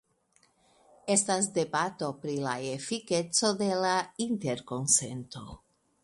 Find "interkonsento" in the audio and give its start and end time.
4.25-5.45